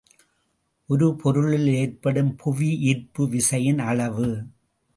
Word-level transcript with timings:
ஒரு 0.89 1.15
பொருளில் 1.15 1.67
ஏற்படும் 1.67 2.31
புவிஈர்ப்பு 2.43 3.29
விசையின் 3.29 3.79
அளவு. 3.79 4.29